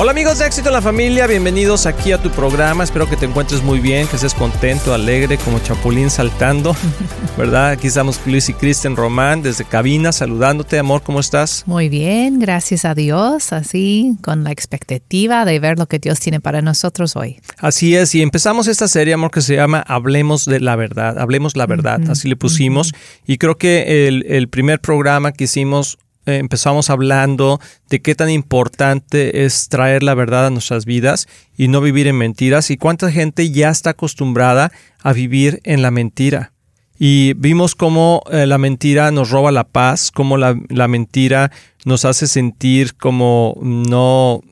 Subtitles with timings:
[0.00, 2.84] Hola amigos de Éxito en la Familia, bienvenidos aquí a tu programa.
[2.84, 6.76] Espero que te encuentres muy bien, que estés contento, alegre, como chapulín saltando,
[7.36, 7.70] ¿verdad?
[7.70, 10.78] Aquí estamos Luis y Kristen Román desde cabina saludándote.
[10.78, 11.64] Amor, ¿cómo estás?
[11.66, 16.38] Muy bien, gracias a Dios, así con la expectativa de ver lo que Dios tiene
[16.38, 17.40] para nosotros hoy.
[17.58, 21.56] Así es, y empezamos esta serie, amor, que se llama Hablemos de la verdad, Hablemos
[21.56, 22.94] la verdad, así le pusimos.
[23.26, 25.98] Y creo que el, el primer programa que hicimos
[26.36, 31.80] empezamos hablando de qué tan importante es traer la verdad a nuestras vidas y no
[31.80, 34.70] vivir en mentiras y cuánta gente ya está acostumbrada
[35.02, 36.52] a vivir en la mentira.
[36.98, 40.54] Y vimos cómo eh, la mentira nos roba la paz, cómo la,
[40.88, 41.52] mentira
[41.84, 44.42] nos hace sentir como no,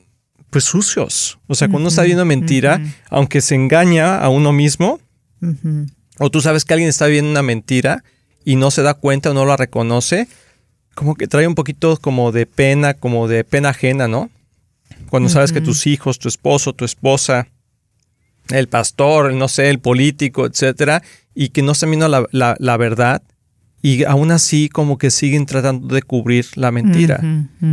[0.49, 1.39] pues sucios.
[1.47, 5.01] O sea, cuando uno está viendo mentira, aunque se engaña a uno mismo,
[6.19, 8.03] o tú sabes que alguien está viendo una mentira
[8.45, 10.29] y no se da cuenta o no la reconoce,
[10.97, 14.31] como que trae un poquito como de pena, como de pena ajena, ¿no?
[15.11, 17.47] Cuando sabes que tus hijos, tu esposo, tu esposa,
[18.49, 21.03] el pastor, no sé, el político, etcétera,
[21.35, 23.21] y que no están viendo la, verdad,
[23.83, 27.21] y aún así como que siguen tratando de cubrir la mentira.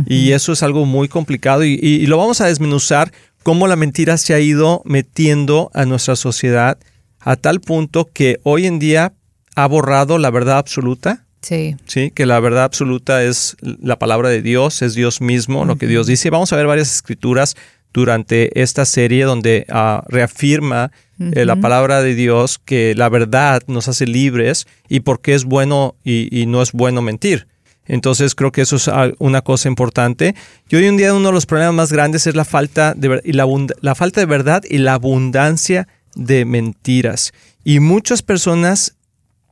[0.05, 4.17] Y eso es algo muy complicado y, y, lo vamos a desmenuzar cómo la mentira
[4.17, 6.77] se ha ido metiendo a nuestra sociedad
[7.19, 9.13] a tal punto que hoy en día
[9.55, 11.75] ha borrado la verdad absoluta Sí.
[11.85, 15.85] Sí, que la verdad absoluta es la palabra de Dios, es Dios mismo, lo que
[15.85, 16.31] Dios dice.
[16.31, 17.55] Vamos a ver varias escrituras
[17.93, 23.87] durante esta serie donde ah, reafirma eh, la palabra de Dios que la verdad nos
[23.87, 27.47] hace libres y por qué es bueno y, no es bueno mentir.
[27.85, 30.33] Entonces creo que eso es una cosa importante.
[30.67, 33.33] Y hoy en día uno de los problemas más grandes es la falta de, y
[33.33, 33.45] la,
[33.81, 37.33] la falta de verdad y la abundancia de mentiras.
[37.63, 38.95] Y muchas personas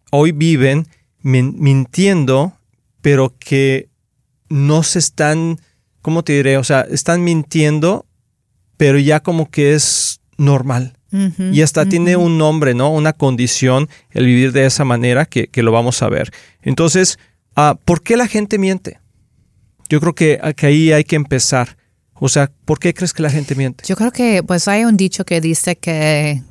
[0.09, 0.87] hoy viven
[1.23, 2.53] mintiendo,
[3.01, 3.89] pero que
[4.49, 5.59] no se están,
[6.01, 6.57] ¿cómo te diré?
[6.57, 8.05] O sea, están mintiendo,
[8.77, 10.97] pero ya como que es normal.
[11.51, 12.91] y hasta tiene un nombre, ¿no?
[12.91, 16.31] Una condición, el vivir de esa manera, que, lo vamos a ver.
[16.61, 17.19] Entonces,
[17.55, 18.99] uh, ¿por qué la gente miente?
[19.89, 21.77] Yo creo que, que, ahí hay que empezar.
[22.15, 23.83] O sea, ¿por qué crees que la gente miente?
[23.87, 26.41] Yo creo que, pues hay un dicho que dice que,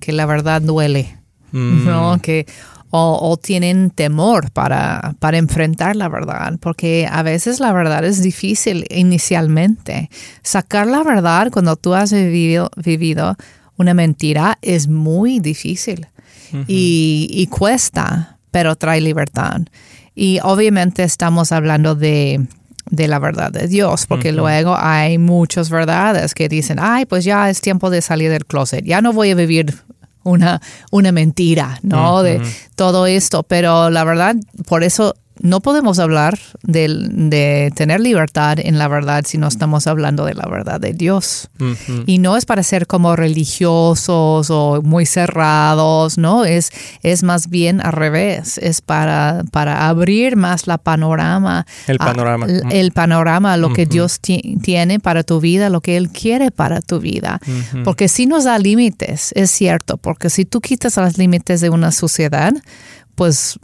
[0.00, 1.22] que la verdad duele.
[1.52, 2.16] ¿no?
[2.16, 2.20] Mm.
[2.20, 2.46] Que
[2.94, 8.84] o, tienen temor para, para enfrentar la verdad, porque a veces la verdad es difícil
[8.90, 10.10] inicialmente.
[10.42, 13.36] Sacar la verdad cuando tú has vivido, vivido
[13.78, 16.06] una mentira es muy difícil
[16.66, 19.62] y, y, cuesta, pero trae libertad.
[20.14, 22.46] Y obviamente estamos hablando de,
[22.90, 27.48] de la verdad de Dios, porque luego hay muchas verdades que dicen, ay, pues ya
[27.48, 29.74] es tiempo de salir del closet, ya no voy a vivir
[30.24, 30.60] una,
[30.90, 32.22] una mentira, ¿no?
[32.22, 32.40] De
[32.74, 38.86] todo esto, pero la verdad, por eso no podemos hablar de, tener libertad en la
[38.86, 41.50] verdad si no estamos hablando de la verdad de Dios.
[42.06, 46.44] Y no es para ser como religiosos o muy cerrados, ¿no?
[46.44, 46.70] Es,
[47.02, 51.66] es más bien al revés, es para, para abrir más la panorama.
[51.88, 52.46] El panorama.
[52.70, 57.00] el panorama, lo que Dios tiene para tu vida, lo que Él quiere para tu
[57.00, 57.40] vida.
[57.84, 61.90] Porque si nos da límites, es cierto, porque si tú quitas los límites de una
[61.90, 62.52] sociedad,
[63.16, 63.58] pues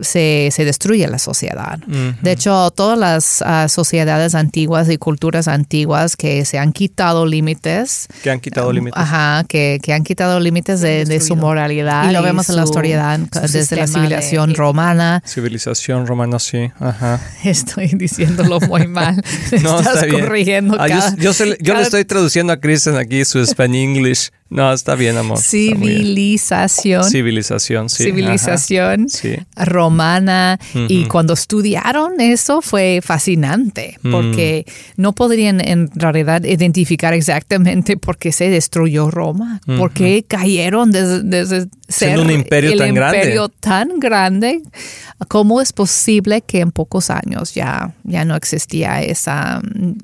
[0.00, 1.78] se, se, destruye la sociedad.
[2.22, 8.08] De hecho, todas las ah, sociedades antiguas y culturas antiguas que se han quitado límites.
[8.22, 9.00] Que han quitado límites.
[9.00, 12.08] Ajá, que, que han quitado límites de, su moralidad.
[12.08, 15.22] Y lo vemos en la historia desde la civilización romana.
[15.26, 16.70] Civilización romana, sí.
[16.78, 17.20] Ajá.
[17.44, 19.22] Estoy diciéndolo muy mal.
[19.62, 24.30] no, Estás corrigiendo ah, yo, yo, le estoy traduciendo a Kristen aquí su Spanish English.
[24.50, 25.38] No, está bien, amor.
[25.38, 27.04] Civilización.
[27.04, 28.04] Civilización, sí.
[28.04, 29.06] Civilización
[29.64, 30.58] romana.
[30.88, 34.10] Y cuando estudiaron eso fue fascinante, mm.
[34.10, 40.92] porque no podrían en realidad identificar exactamente por qué se destruyó Roma, por qué cayeron
[40.92, 44.62] desde, ser un imperio el tan imperio tan grande.
[45.28, 49.60] ¿Cómo es posible que en pocos años ya, ya no existía esa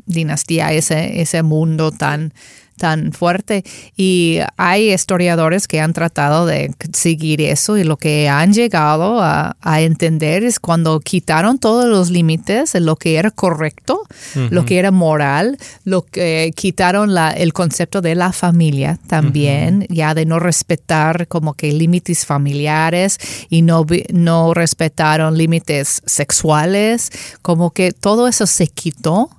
[0.07, 2.33] dinastía, ese, ese mundo tan
[2.85, 3.65] tan fuerte.
[3.97, 9.57] Y hay historiadores que han tratado de seguir eso y lo que han llegado a,
[9.65, 14.03] entender es cuando quitaron todos los límites de lo que era correcto,
[14.51, 20.15] lo que era moral, lo que quitaron la, el concepto de la familia también, ya
[20.15, 27.11] de no respetar como que límites familiares y no, no respetaron límites sexuales,
[27.43, 29.31] como que todo eso se quitó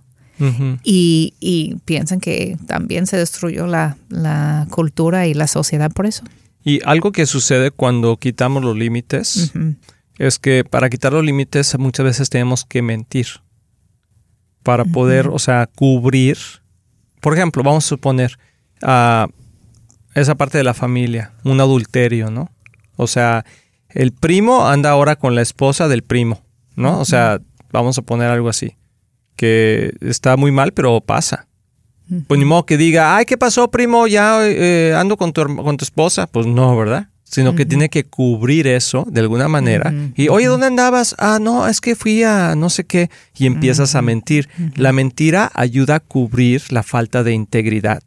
[0.83, 3.97] y, piensan que también se destruyó la,
[4.69, 6.23] cultura y la sociedad por eso.
[6.63, 9.53] Y algo que sucede cuando quitamos los límites
[10.17, 13.27] es que para quitar los límites muchas veces tenemos que mentir
[14.63, 16.37] para poder, o sea, cubrir
[17.25, 18.37] por ejemplo, vamos a suponer
[18.83, 19.25] a
[20.13, 22.51] esa parte de la familia, un adulterio, ¿no?
[22.97, 23.43] O sea,
[23.89, 26.43] el primo anda ahora con la esposa del primo,
[26.75, 26.99] ¿no?
[26.99, 27.41] O sea,
[27.71, 28.77] vamos a poner algo así,
[29.35, 31.47] que está muy mal, pero pasa.
[32.27, 34.05] Pues ni modo que diga, ay, ¿qué pasó, primo?
[34.05, 36.27] Ya eh, ando con tu, con tu esposa.
[36.27, 37.09] Pues no, ¿verdad?
[37.23, 39.93] Sino que tiene que cubrir eso de alguna manera.
[40.15, 41.15] Y, oye, ¿dónde andabas?
[41.17, 43.09] Ah, no, es que fui a no sé qué.
[43.35, 44.47] Y empiezas a mentir.
[44.75, 48.03] La mentira ayuda a cubrir la falta de integridad.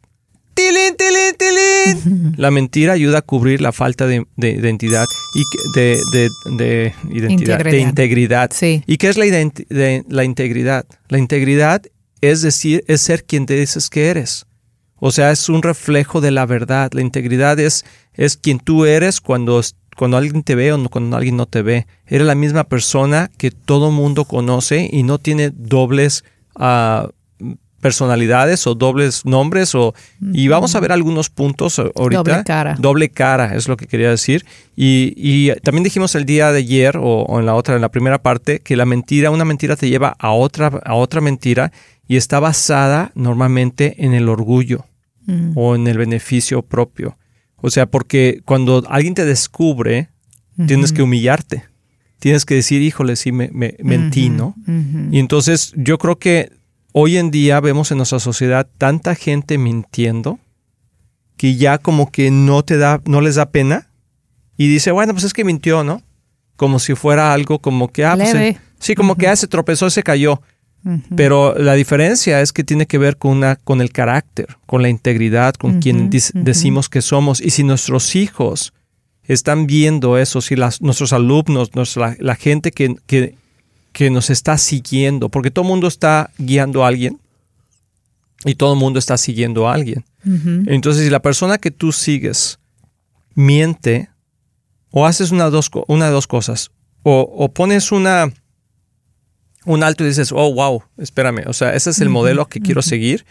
[0.69, 2.33] ¡Tilín, tilín, tilín!
[2.37, 5.99] La mentira ayuda a cubrir la falta de, identidad y de,
[6.57, 8.51] de, identidad, de integridad.
[8.53, 8.83] Sí.
[8.85, 9.25] ¿Y qué es la,
[10.07, 10.85] la integridad?
[11.07, 11.81] La integridad
[12.21, 14.45] es decir, es ser quien te dices que eres.
[14.97, 16.91] O sea, es un reflejo de la verdad.
[16.93, 17.83] La integridad es,
[18.13, 19.61] es quien tú eres cuando,
[19.97, 21.87] cuando alguien te ve o cuando alguien no te ve.
[22.05, 26.25] Eres la misma persona que todo mundo conoce y no tiene dobles
[26.55, 27.09] uh,
[27.79, 29.93] personalidades o dobles nombres o
[30.33, 32.23] y vamos a ver algunos puntos ahorita.
[32.23, 32.75] Doble cara.
[32.77, 34.45] Doble cara es lo que quería decir.
[34.75, 37.89] Y, y también dijimos el día de ayer o, o, en la otra, en la
[37.89, 41.71] primera parte, que la mentira, una mentira te lleva a otra, a otra mentira
[42.07, 44.85] y está basada normalmente en el orgullo
[45.25, 45.51] mm.
[45.55, 47.17] o en el beneficio propio.
[47.57, 50.09] O sea, porque cuando alguien te descubre,
[50.67, 51.63] tienes que humillarte.
[52.19, 54.55] Tienes que decir, híjole, sí, me, mentí, ¿no?
[55.11, 56.51] Y entonces yo creo que
[56.91, 60.39] hoy en día vemos en nuestra sociedad tanta gente mintiendo
[61.37, 63.87] que ya como que no te da, no les da pena
[64.57, 66.01] y dice, bueno, pues es que mintió, ¿no?
[66.57, 70.03] Como si fuera algo como que, ah, pues, sí, como que ah, se tropezó, se
[70.03, 70.41] cayó.
[71.15, 74.89] Pero la diferencia es que tiene que ver con, una, con el carácter, con la
[74.89, 77.41] integridad, con quien decimos que somos.
[77.41, 78.73] Y si nuestros hijos
[79.23, 83.35] están viendo eso, si las, nuestros alumnos, nuestra, la gente que, que,
[83.91, 87.19] que nos está siguiendo, porque todo el mundo está guiando a alguien
[88.45, 90.05] y todo el mundo está siguiendo a alguien.
[90.23, 92.59] Entonces, si la persona que tú sigues
[93.35, 94.09] miente
[94.91, 96.71] o haces una, dos, una de dos cosas,
[97.03, 98.31] o, o pones una,
[99.65, 102.81] un alto y dices, oh, wow, espérame, o sea, ese es el modelo que quiero
[102.81, 103.25] seguir.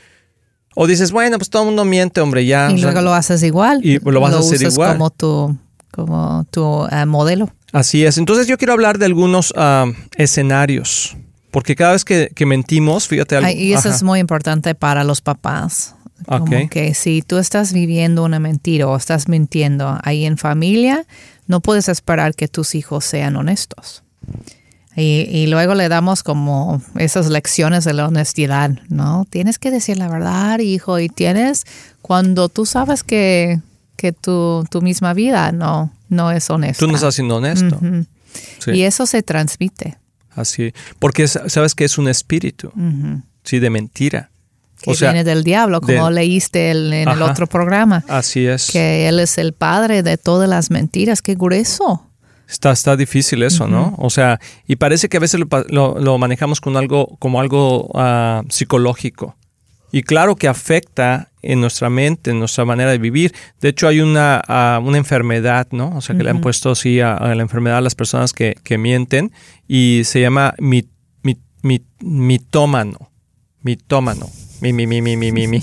[0.75, 2.70] O dices, bueno, pues todo el mundo miente, hombre, ya.
[2.70, 3.81] Y luego lo haces igual.
[3.82, 4.93] Y lo vas a hacer igual.
[4.93, 5.56] Como tu,
[5.90, 7.50] como tu eh, modelo.
[7.73, 8.19] Así es.
[8.19, 9.87] Entonces yo quiero hablar de algunos ah,
[10.17, 11.17] escenarios.
[11.50, 13.50] Porque cada vez que, mentimos, fíjate algo.
[13.50, 15.94] Y eso es muy importante para los papás.
[16.26, 21.06] Como que si tú estás viviendo una mentira o estás mintiendo ahí en familia,
[21.47, 24.03] no puedes esperar que tus hijos sean honestos.
[25.00, 29.26] Y, luego le damos como esas lecciones de la honestidad, ¿no?
[29.31, 31.67] Tienes que decir la verdad, hijo, y tienes
[32.03, 33.61] cuando tú sabes que,
[33.99, 36.79] que tu, tu misma vida no, no es honesta.
[36.79, 37.81] Tú no estás siendo honesto.
[38.69, 39.99] Y eso se transmite.
[40.31, 42.73] Así, porque sabes que es un espíritu,
[43.43, 44.31] sí, de mentira.
[44.81, 48.05] Que viene del diablo, como leíste en el otro programa.
[48.06, 48.71] Así es.
[48.71, 51.21] Que él es el padre de todas las mentiras.
[51.21, 52.05] Qué grueso.
[52.49, 53.97] Está, está difícil eso, ¿no?
[53.99, 59.35] O sea, y parece que a veces lo, manejamos con algo, como algo ah, psicológico.
[59.91, 63.35] Y claro que afecta en nuestra mente, en nuestra manera de vivir.
[63.61, 65.96] De hecho, hay una, ah, una enfermedad, ¿no?
[65.96, 69.32] O sea, que le han puesto así a, la enfermedad a las personas que, mienten
[69.67, 70.88] y se llama mit,
[72.01, 73.10] mitómano.
[73.63, 74.29] Mitómano.
[74.60, 75.63] Mi, mi, mi, mi, mi, mi, mi.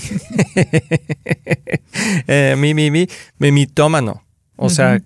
[2.26, 3.06] eh, mi, mi, mi,
[3.38, 4.22] mi, mitómano.
[4.56, 5.00] O sea,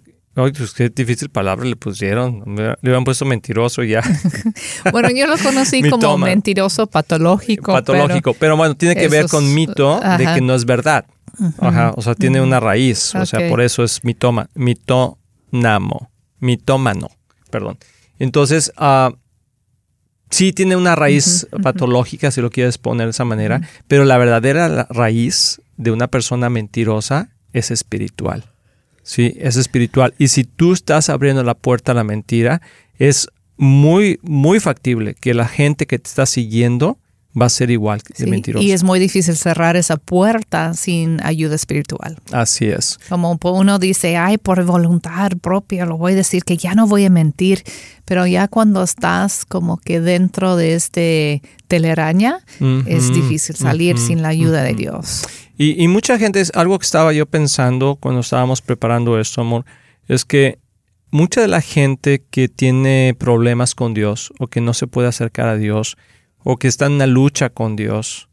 [0.57, 2.45] pues qué difícil palabra le pusieron.
[2.57, 4.03] Le habían puesto mentiroso ya.
[4.93, 7.73] bueno, yo lo conocí como mentiroso patológico.
[7.73, 11.05] Patológico, pero, bueno, tiene que ver con mito de que no es verdad.
[11.59, 13.15] Ajá, o sea, tiene una raíz.
[13.15, 17.11] O sea, por eso es mitoma, mitónamo, mitómano,
[17.51, 17.79] perdón.
[18.19, 19.15] Entonces, uh,
[20.31, 24.87] sí tiene una raíz patológica, si lo quieres poner de esa manera, pero la verdadera
[24.91, 28.50] raíz de una persona mentirosa es espiritual.
[29.11, 30.15] Sí, es espiritual.
[30.19, 32.63] Y si tú estás abriendo la puerta a la mentira,
[32.97, 33.27] es
[33.57, 36.97] muy, muy factible que la gente que te está siguiendo
[37.39, 38.65] va a ser igual de mentiroso.
[38.65, 42.19] Y es muy difícil cerrar esa puerta sin ayuda espiritual.
[42.33, 42.99] Así es.
[43.09, 47.05] Como uno dice, ay, por voluntad propia lo voy a decir que ya no voy
[47.05, 47.63] a mentir,
[48.05, 52.41] pero ya cuando estás como que dentro de este teleraña,
[52.87, 55.25] es difícil salir sin la ayuda de Dios.
[55.57, 59.67] Y, mucha gente, es algo que estaba yo pensando cuando estábamos preparando esto, amor,
[60.09, 60.59] es que
[61.11, 65.49] mucha de la gente que tiene problemas con Dios o que no se puede acercar
[65.49, 65.97] a Dios
[66.43, 68.29] o que está en una lucha con Dios,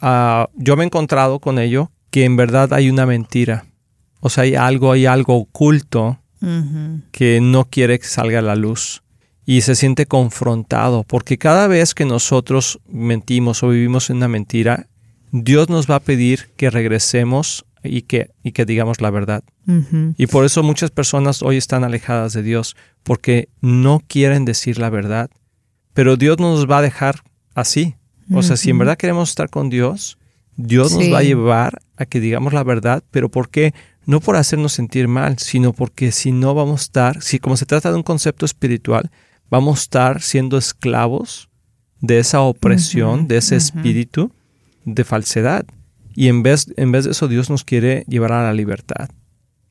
[0.00, 3.66] ah, yo me he encontrado con ello que en verdad hay una mentira.
[4.20, 6.18] O sea, hay algo, hay algo oculto
[7.12, 9.04] que no quiere que salga a la luz
[9.46, 14.88] y se siente confrontado porque cada vez que nosotros mentimos o vivimos en una mentira,
[15.30, 19.42] Dios nos va a pedir que regresemos y que, y que digamos la verdad.
[20.16, 24.90] Y por eso muchas personas hoy están alejadas de Dios, porque no quieren decir la
[24.90, 25.30] verdad.
[25.94, 27.22] Pero Dios no nos va a dejar
[27.54, 27.96] así.
[28.32, 30.16] O sea, si en verdad queremos estar con Dios,
[30.56, 33.74] Dios nos va a llevar a que digamos la verdad, pero ¿por qué?
[34.06, 37.66] No por hacernos sentir mal, sino porque si no vamos a estar, si como se
[37.66, 39.10] trata de un concepto espiritual,
[39.50, 41.48] vamos a estar siendo esclavos
[42.00, 44.32] de esa opresión, de ese espíritu
[44.84, 45.64] de falsedad.
[46.14, 49.10] Y en vez, en vez de eso, Dios nos quiere llevar a la libertad.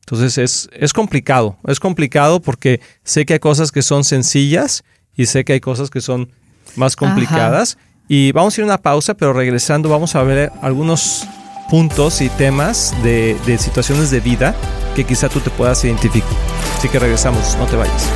[0.02, 4.84] Entonces es, es complicado, es complicado porque sé que hay cosas que son sencillas
[5.16, 6.32] y sé que hay cosas que son
[6.76, 7.78] más complicadas.
[8.08, 11.26] Y vamos a ir a una pausa, pero regresando vamos a ver algunos
[11.70, 14.54] puntos y temas de, de situaciones de vida
[14.96, 16.30] que quizá tú te puedas identificar.
[16.78, 18.10] Así que regresamos, no te vayas.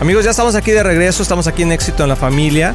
[0.00, 2.74] Amigos, ya estamos aquí de regreso, estamos aquí en Éxito en la Familia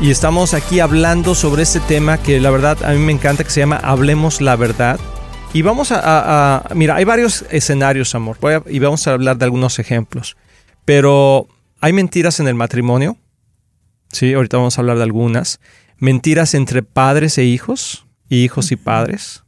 [0.00, 3.50] y estamos aquí hablando sobre este tema que la verdad a mí me encanta, que
[3.50, 5.00] se llama Hablemos la verdad.
[5.52, 10.36] Y vamos a, mira, hay varios escenarios, amor, y vamos a hablar de algunos ejemplos.
[10.84, 11.48] Pero
[11.80, 13.16] hay mentiras en el matrimonio,
[14.10, 15.60] sí, ahorita vamos a hablar de algunas.
[15.98, 19.44] Mentiras entre padres e hijos, y hijos y padres.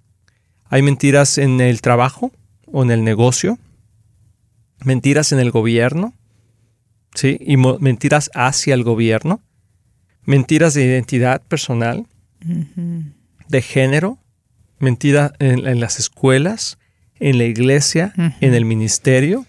[0.71, 2.33] Hay mentiras en el trabajo
[2.67, 3.59] o en el negocio.
[4.85, 6.15] Mentiras en el gobierno
[7.15, 7.37] ¿sí?
[7.41, 9.43] Y mentiras hacia el gobierno,
[10.29, 12.07] mentiras de identidad personal,
[13.49, 14.19] de género,
[14.79, 16.77] mentiras en, las escuelas,
[17.19, 19.47] en la iglesia, en el ministerio.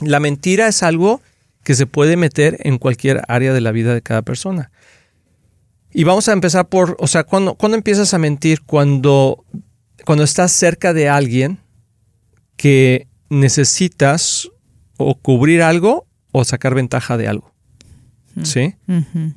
[0.00, 1.22] La mentira es algo
[1.62, 4.72] que se puede meter en cualquier área de la vida de cada persona.
[5.92, 9.44] Y vamos a empezar por, o sea, cuando, cuando empiezas a mentir, cuando,
[10.04, 11.60] cuando estás cerca de alguien
[12.56, 14.50] que necesitas
[14.96, 17.55] o cubrir algo o sacar ventaja de algo.
[18.42, 18.74] ¿Sí?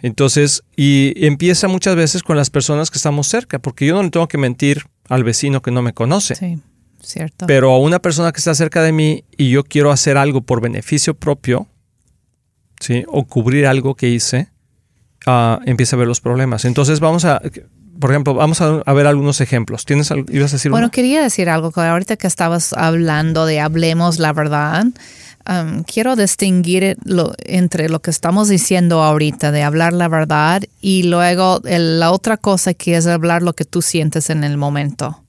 [0.02, 4.10] Entonces, y empieza muchas veces con las personas que estamos cerca, porque yo no le
[4.10, 6.36] tengo que mentir al vecino que no me conoce.
[6.36, 6.60] Sí,
[7.02, 7.48] cierto.
[7.48, 10.62] Pero a una persona que está cerca de mí y yo quiero hacer algo por
[10.62, 11.68] beneficio propio,
[12.80, 13.06] ¿sí?
[13.08, 14.50] O cubrir algo que hice,
[15.26, 16.66] uh, empieza a ver los problemas.
[16.66, 17.42] Entonces, vamos a,
[18.00, 19.86] por ejemplo, vamos a, ver algunos ejemplos.
[19.86, 24.32] ¿Tienes ibas a decir Bueno, quería decir algo, ahorita que estabas hablando de hablemos la
[24.32, 24.86] verdad
[25.92, 31.62] quiero distinguir lo, entre lo que estamos diciendo ahorita de hablar la verdad y luego
[31.64, 35.24] la otra cosa que es hablar lo que tú sientes en el momento.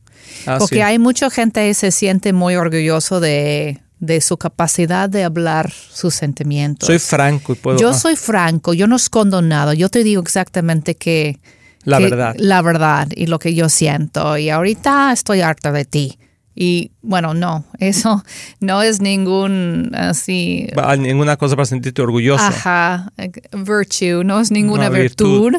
[0.47, 3.81] Ah, Porque hay mucha gente que se siente muy orgulloso de,
[4.21, 6.87] su capacidad de hablar sus sentimientos.
[6.87, 7.79] Soy franco y puedo...
[7.79, 7.95] Yo ah.
[7.95, 11.39] soy franco, yo no escondo nada, yo te digo exactamente que...
[11.85, 12.35] La verdad.
[12.37, 14.37] La verdad y lo que yo siento.
[14.37, 16.19] Y ahorita estoy harta de ti.
[16.63, 18.23] Y bueno, no, eso
[18.61, 20.69] no es ningún así.
[20.99, 22.45] Ninguna cosa para sentirte orgulloso.
[22.45, 23.11] Ajá,
[23.55, 25.55] virtue, no es ninguna virtud.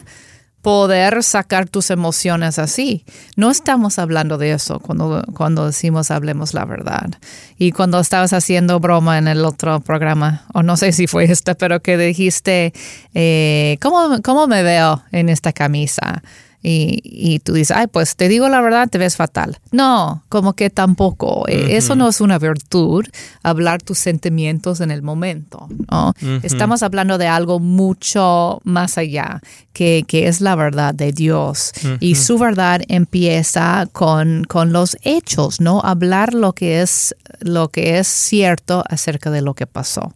[0.62, 3.03] poder sacar tus emociones así.
[3.36, 7.10] No estamos hablando de eso cuando, cuando decimos hablemos la verdad.
[7.58, 11.55] Y cuando estabas haciendo broma en el otro programa, o no sé si fue este,
[11.55, 12.74] pero que dijiste,
[13.15, 16.22] eh, ¿cómo, ¿cómo me veo en esta camisa?
[16.63, 19.60] Y, tú dices, ay, pues te digo la verdad, te ves fatal.
[19.72, 21.48] No, como que tampoco.
[21.48, 23.06] E, eso no es una virtud,
[23.41, 25.68] hablar tus sentimientos en el momento.
[25.89, 26.13] ¿no?
[26.44, 29.41] Estamos hablando de algo mucho más allá,
[29.74, 31.72] que, que es la verdad de Dios.
[32.00, 35.82] Y su verdad empieza con, con los hechos, ¿no?
[35.84, 40.13] Hablar lo que es lo que es cierto acerca de lo que pasó,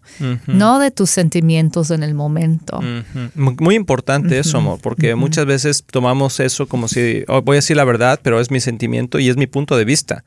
[0.48, 2.80] no de tus sentimientos en el momento.
[3.36, 7.78] Muy importante eso, amor, porque muchas veces tomamos eso como si oh, voy a decir
[7.78, 10.24] la verdad, pero es mi sentimiento y es mi punto de vista.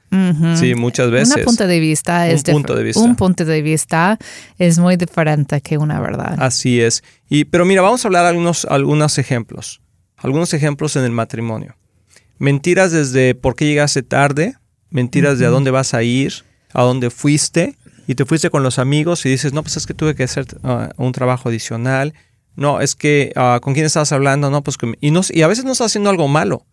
[0.56, 1.36] Sí, muchas veces.
[1.36, 3.02] Un punto de vista es un punto de vista.
[3.02, 4.18] Un punto de vista
[4.58, 6.36] es muy diferente que una verdad.
[6.38, 7.02] Así es.
[7.28, 9.80] Y pero mira, vamos a hablar algunos algunos ejemplos.
[10.16, 11.76] Algunos ejemplos en el matrimonio.
[12.38, 14.54] Mentiras desde por qué llegaste tarde,
[14.90, 16.32] mentiras de a dónde vas a ir,
[16.72, 17.76] a dónde fuiste
[18.08, 20.46] y te fuiste con los amigos y dices, no, pues es que tuve que hacer
[20.62, 22.14] ah, un trabajo adicional.
[22.58, 25.64] No, es que ah, con quién estabas hablando, no, pues y, no, y a veces
[25.64, 26.66] no estás haciendo algo malo.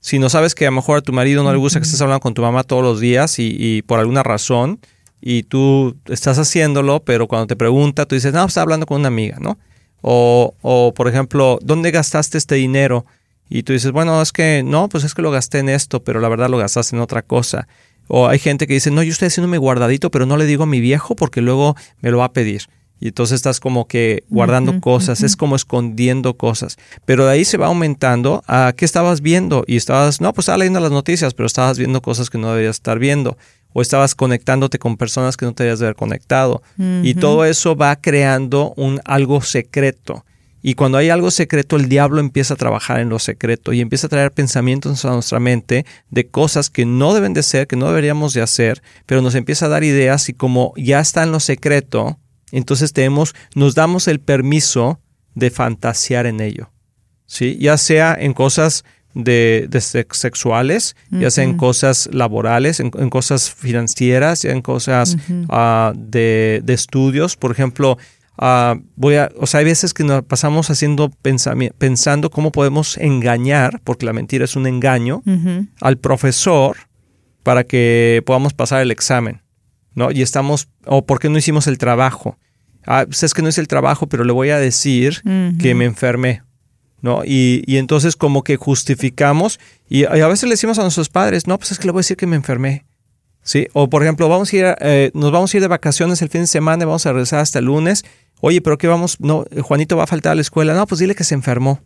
[0.00, 2.00] Si no sabes que a lo mejor a tu marido no le gusta que estés
[2.00, 4.80] hablando con tu mamá todos los días y, por alguna razón
[5.20, 9.06] y tú estás haciéndolo, pero cuando te pregunta, tú dices, no, está hablando con una
[9.06, 9.58] amiga, ¿no?
[10.00, 13.06] O, o, por ejemplo, ¿dónde gastaste este dinero?
[13.48, 16.18] Y tú dices, bueno, es que no, pues es que lo gasté en esto, pero
[16.18, 17.68] la verdad lo gastaste en otra cosa.
[18.08, 20.66] O hay gente que dice, no, yo estoy haciéndome guardadito, pero no le digo a
[20.66, 22.62] mi viejo porque luego me lo va a pedir.
[23.02, 26.76] Y entonces estás como que guardando cosas, es como escondiendo cosas.
[27.04, 30.58] Pero de ahí se va aumentando a qué estabas viendo y estabas, no, pues estaba
[30.58, 33.36] leyendo las noticias, pero estabas viendo cosas que no deberías estar viendo
[33.72, 36.62] o estabas conectándote con personas que no te deberías haber conectado.
[37.02, 40.24] Y todo eso va creando un algo secreto.
[40.62, 44.06] Y cuando hay algo secreto, el diablo empieza a trabajar en lo secreto y empieza
[44.06, 47.88] a traer pensamientos a nuestra mente de cosas que no deben de ser, que no
[47.88, 51.40] deberíamos de hacer, pero nos empieza a dar ideas y como ya está en lo
[51.40, 52.20] secreto,
[52.52, 55.00] entonces tenemos, nos damos el permiso
[55.34, 56.70] de fantasear en ello.
[57.26, 57.56] ¿sí?
[57.58, 59.68] Ya sea en cosas de,
[60.10, 65.16] sexuales, ya sea en cosas laborales, en, cosas financieras, en cosas
[65.48, 67.36] ah, de, estudios.
[67.36, 67.98] Por ejemplo,
[68.38, 71.10] ah, voy a, o sea, hay veces que nos pasamos haciendo
[71.78, 75.22] pensando cómo podemos engañar, porque la mentira es un engaño,
[75.80, 76.76] al profesor
[77.42, 79.41] para que podamos pasar el examen.
[79.94, 80.10] ¿No?
[80.10, 82.38] Y estamos, o por qué no hicimos el trabajo.
[82.86, 85.22] Ah, pues es que no hice el trabajo, pero le voy a decir
[85.60, 86.42] que me enfermé,
[87.00, 87.22] ¿no?
[87.24, 91.58] Y, y, entonces como que justificamos y, a veces le decimos a nuestros padres, no,
[91.58, 92.84] pues es que le voy a decir que me enfermé,
[93.42, 93.68] ¿sí?
[93.72, 96.40] O por ejemplo, vamos a ir, eh, nos vamos a ir de vacaciones el fin
[96.40, 98.04] de semana y vamos a regresar hasta el lunes.
[98.40, 99.20] Oye, pero ¿qué vamos?
[99.20, 100.74] No, Juanito va a faltar a la escuela.
[100.74, 101.80] No, pues dile que se enfermó.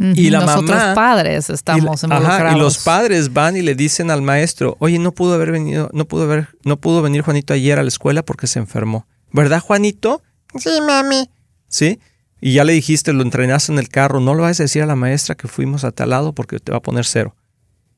[0.00, 2.54] Y la Nosotros padres estamos involucrados.
[2.54, 6.04] y los padres van y le dicen al maestro, oye, no pudo haber venido, no
[6.04, 9.06] pudo haber, no pudo venir Juanito ayer a la escuela porque se enfermó.
[9.32, 10.22] ¿Verdad, Juanito?
[10.56, 11.28] Sí, mami.
[11.66, 11.98] ¿Sí?
[12.40, 14.86] Y ya le dijiste, lo entrenaste en el carro, no lo vas a decir a
[14.86, 17.34] la maestra que fuimos a tal lado porque te va a poner cero.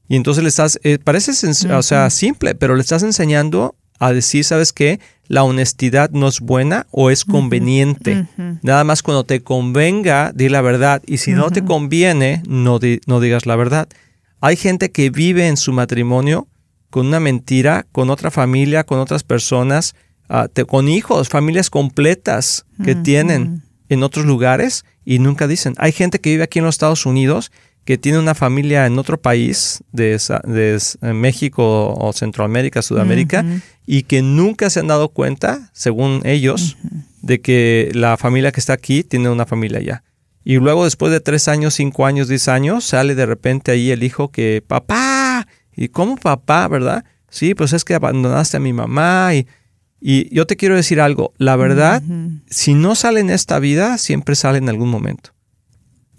[0.08, 1.32] Y entonces le estás, eh, parece
[1.70, 4.98] o sea, simple, pero le estás enseñando a decir, ¿sabes qué?
[5.30, 8.26] La honestidad no es buena o es conveniente.
[8.62, 11.04] Nada más cuando te convenga, di la verdad.
[11.06, 13.88] Y si no te conviene, no, no digas la verdad.
[14.40, 16.48] Hay gente que vive en su matrimonio
[16.90, 19.94] con una mentira, con otra familia, con otras personas,
[20.28, 25.74] ah, con hijos, familias completas que tienen en otros lugares y nunca dicen.
[25.78, 27.52] Hay gente que vive aquí en los Estados Unidos
[27.90, 30.16] que tiene una familia en otro país, de,
[31.12, 33.44] México o Centroamérica, Sudamérica,
[33.84, 36.76] y que nunca se han dado cuenta, según ellos,
[37.20, 40.04] de que la familia que está aquí tiene una familia allá.
[40.44, 44.04] Y luego después de tres años, cinco años, diez años, sale de repente ahí el
[44.04, 47.04] hijo que, papá, ¿y cómo papá, verdad?
[47.28, 49.48] Sí, pues es que abandonaste a mi mamá y...
[50.02, 52.02] Y yo te quiero decir algo, la verdad,
[52.48, 55.32] si no sale en esta vida, siempre sale en algún momento.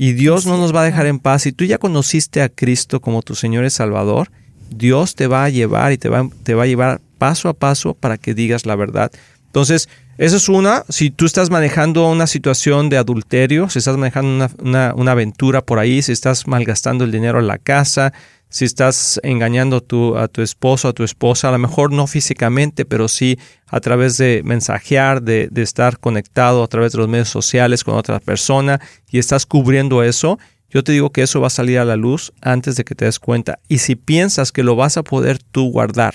[0.02, 1.44] Y Dios no nos va a dejar en paz.
[1.44, 4.32] Si tú ya conociste a Cristo como tu Señor y Salvador,
[4.72, 7.94] Dios te va a llevar y te va, te va a llevar paso a paso
[7.94, 9.12] para que digas la verdad.
[9.46, 10.86] Entonces, eso es una.
[10.90, 15.78] Si tú estás manejando una situación de adulterio, si estás manejando una, una aventura por
[15.78, 18.12] ahí, si estás malgastando el dinero en la casa,
[18.52, 22.06] si estás engañando a tu, a tu esposo, a tu esposa, a lo mejor no
[22.06, 27.08] físicamente, pero sí a través de mensajear, de, de, estar conectado a través de los
[27.08, 30.38] medios sociales con otra persona y estás cubriendo eso,
[30.70, 33.06] yo te digo que eso va a salir a la luz antes de que te
[33.06, 33.58] des cuenta.
[33.70, 36.14] Y si piensas que lo vas a poder tú guardar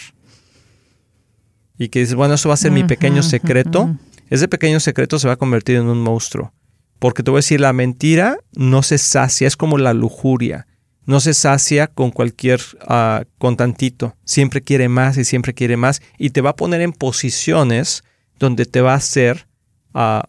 [1.78, 3.96] y que dices, bueno, eso va a ser mi pequeño secreto,
[4.28, 6.52] ese pequeño secreto se va a convertir en un monstruo.
[6.98, 10.66] Porque te voy a decir, la mentira no se sacia, es como la lujuria
[11.06, 14.16] no se sacia con cualquier, uh, con tantito.
[14.24, 18.04] Siempre quiere más y siempre quiere más y te va a poner en posiciones
[18.38, 19.46] donde te va a hacer
[19.94, 20.20] uh,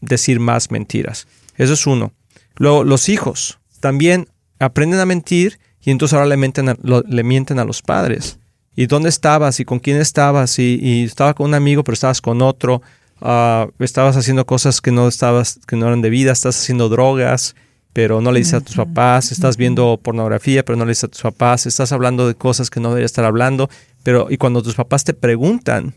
[0.00, 1.26] decir más mentiras.
[1.56, 2.12] Eso es uno.
[2.56, 7.58] Luego, los hijos también aprenden a mentir y entonces ahora le mienten a, le mienten
[7.58, 8.38] a los padres.
[8.76, 9.58] ¿Y dónde estabas?
[9.58, 10.58] ¿Y con quién estabas?
[10.58, 12.82] Y, y estaba con un amigo, pero estabas con otro.
[13.20, 17.56] Uh, estabas haciendo cosas que no, estabas, que no eran debidas, estás haciendo drogas
[17.92, 21.08] pero no le dices a tus papás, estás viendo pornografía, pero no le dices a
[21.08, 23.68] tus papás, estás hablando de cosas que no deberías estar hablando,
[24.02, 25.94] pero y cuando tus papás te preguntan,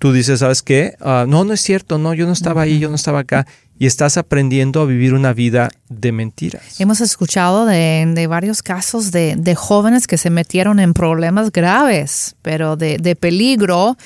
[0.00, 0.96] tú dices, ¿sabes qué?
[1.00, 3.46] Ah, no, no es cierto, no, yo no estaba ahí, yo no estaba acá.
[3.78, 6.80] Y estás aprendiendo a vivir una vida de mentiras.
[6.80, 12.76] Hemos escuchado de, varios casos de, de, jóvenes que se metieron en problemas graves, pero
[12.76, 13.96] de, de peligro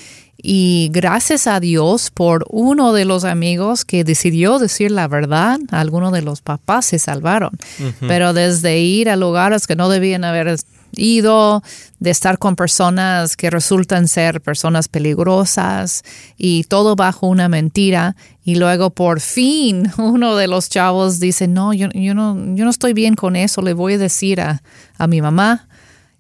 [0.46, 6.12] y gracias a Dios por uno de los amigos que decidió decir la verdad, algunos
[6.12, 7.52] de los papás se salvaron.
[8.00, 10.58] Pero desde ir a lugares que no debían haber
[10.96, 11.62] ido,
[11.98, 16.02] de estar con personas que resultan ser personas peligrosas
[16.36, 18.14] y todo bajo una mentira.
[18.44, 22.70] Y luego por fin uno de los chavos dice, no, yo, yo no, yo no
[22.70, 24.62] estoy bien con eso, le voy a decir a,
[24.98, 25.68] a mi mamá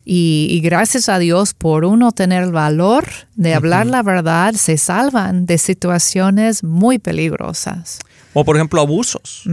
[0.04, 5.46] y, gracias a Dios por uno tener el valor de hablar la verdad, se salvan
[5.46, 8.00] de situaciones muy peligrosas.
[8.34, 9.44] O por ejemplo abusos.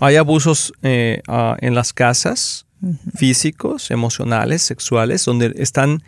[0.00, 1.20] Hay abusos eh,
[1.60, 2.66] en las casas,
[3.16, 6.02] físicos, emocionales, sexuales, donde están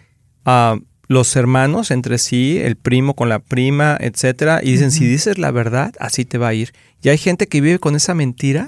[1.09, 5.51] los hermanos entre sí, el primo con la prima, etcétera, y dicen, si dices la
[5.51, 6.73] verdad, así te va a ir.
[7.03, 8.67] Y hay gente que vive con esa mentira.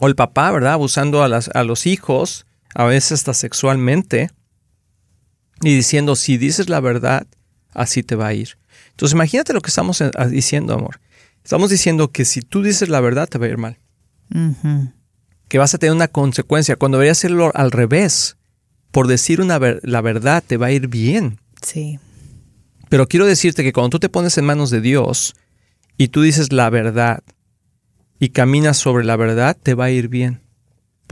[0.00, 0.72] O el papá, ¿verdad?
[0.72, 4.30] Abusando a, las, a los hijos, a veces hasta sexualmente,
[5.62, 7.26] y diciendo, si dices la verdad,
[7.72, 8.58] así te va a ir.
[8.90, 11.00] Entonces imagínate lo que estamos eh, diciendo, amor.
[11.44, 13.78] Estamos diciendo que si tú dices la verdad, te va a ir mal.
[15.48, 16.76] Que vas a tener una consecuencia.
[16.76, 18.36] Cuando debería hacerlo al revés
[18.92, 21.40] por decir una la verdad te va a ir bien.
[21.62, 21.98] Sí.
[22.88, 25.34] Pero quiero decirte que cuando tú te pones en manos de Dios
[25.96, 27.22] y tú dices la verdad
[28.20, 30.42] y caminas sobre la verdad, te va a ir bien,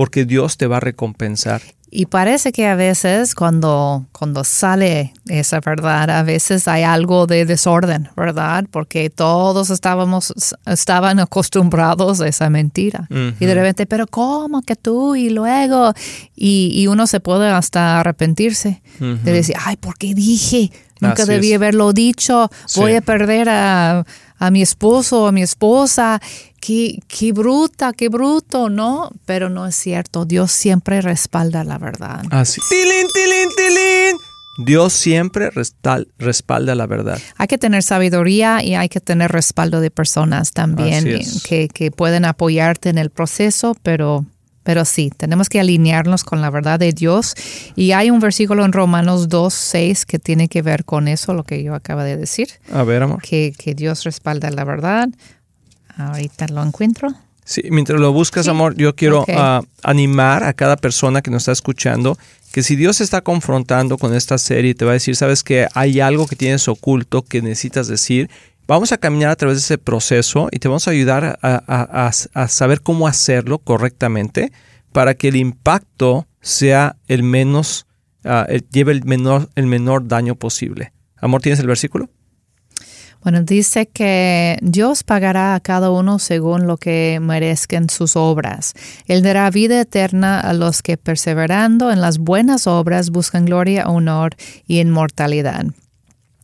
[0.00, 1.60] porque Dios te va a recompensar.
[1.90, 7.44] Y parece que a veces cuando, cuando sale esa verdad, a veces hay algo de
[7.44, 8.64] desorden, ¿verdad?
[8.70, 10.32] Porque todos estábamos,
[10.64, 13.08] estaban acostumbrados a esa mentira.
[13.10, 15.16] Y de repente, pero ¿cómo que tú?
[15.16, 15.92] Y luego,
[16.34, 20.70] y, uno se puede hasta arrepentirse de decir, ay, ¿por qué dije?
[21.02, 24.06] Nunca debí haberlo dicho, voy a perder a,
[24.38, 26.22] a mi esposo o a mi esposa
[26.60, 29.10] qué, qué bruta, qué bruto, ¿no?
[29.26, 30.24] Pero no es cierto.
[30.24, 32.22] Dios siempre respalda la verdad.
[32.30, 32.60] Así.
[32.68, 34.16] ¡Tilín, tilín, tilín!
[34.58, 35.50] Dios siempre
[36.18, 37.18] respalda la verdad.
[37.36, 41.04] Hay que tener sabiduría y hay que tener respaldo de personas también
[41.44, 44.26] que, que, pueden apoyarte en el proceso, pero,
[44.62, 47.34] pero sí, tenemos que alinearnos con la verdad de Dios.
[47.74, 51.44] Y hay un versículo en Romanos 2, 6 que tiene que ver con eso, lo
[51.44, 52.48] que yo acabo de decir.
[52.70, 53.22] A ver, amor.
[53.22, 55.08] Que, que Dios respalda la verdad.
[56.00, 57.08] Ahorita lo encuentro.
[57.44, 61.52] Sí, mientras lo buscas, amor, yo quiero ah, animar a cada persona que nos está
[61.52, 62.16] escuchando
[62.52, 65.66] que si Dios está confrontando con esta serie y te va a decir, sabes que
[65.74, 68.28] hay algo que tienes oculto que necesitas decir,
[68.66, 72.12] vamos a caminar a través de ese proceso y te vamos a ayudar a,
[72.48, 74.52] saber cómo hacerlo correctamente
[74.92, 77.86] para que el impacto sea el menos,
[78.24, 80.92] ah, lleve el menor, el menor daño posible.
[81.16, 82.10] Amor, ¿tienes el versículo?
[83.22, 88.72] Bueno, dice que Dios pagará a cada uno según lo que merezcan sus obras.
[89.06, 94.36] Él dará vida eterna a los que perseverando en las buenas obras buscan gloria, honor
[94.66, 95.66] y inmortalidad.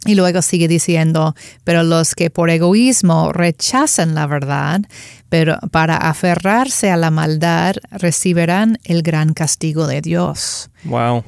[0.04, 1.34] Y luego sigue diciendo,
[1.64, 4.82] pero los que por egoísmo rechazan la verdad,
[5.28, 10.70] pero para aferrarse a la maldad, recibirán el gran castigo de Dios.
[10.84, 11.24] Wow.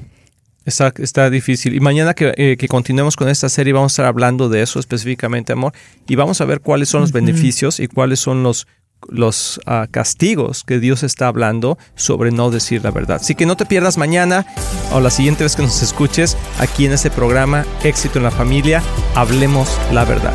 [0.68, 1.74] Está, está difícil.
[1.74, 4.78] Y mañana que, eh, que, continuemos con esta serie vamos a estar hablando de eso
[4.78, 5.72] específicamente, amor.
[6.06, 8.66] Y vamos a ver cuáles son los beneficios y cuáles son los,
[9.08, 13.16] los ah, castigos que Dios está hablando sobre no decir la verdad.
[13.16, 14.46] Así que no te pierdas mañana
[14.92, 18.82] o la siguiente vez que nos escuches aquí en este programa Éxito en la Familia,
[19.14, 20.34] hablemos la verdad.